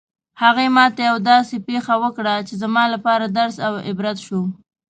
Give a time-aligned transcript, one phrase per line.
[0.41, 4.45] هغې ما ته یوه داسې پېښه وکړه چې زما لپاره درس او عبرت شوه